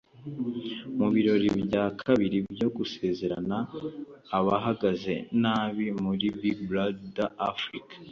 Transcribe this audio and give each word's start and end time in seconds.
Mu 0.97 1.07
birori 1.13 1.49
bya 1.65 1.85
kabiri 2.01 2.37
byo 2.53 2.67
gusezerera 2.77 3.57
abahagaze 4.37 5.13
nabi 5.41 5.85
muri 6.03 6.25
Big 6.39 6.57
Brother 6.69 7.29
Africa 7.49 7.95